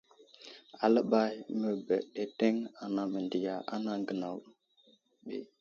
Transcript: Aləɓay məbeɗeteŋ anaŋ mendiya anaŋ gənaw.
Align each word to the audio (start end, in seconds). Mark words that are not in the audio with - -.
Aləɓay 0.85 1.33
məbeɗeteŋ 1.59 2.55
anaŋ 2.83 3.05
mendiya 3.13 3.55
anaŋ 3.73 3.99
gənaw. 4.07 4.37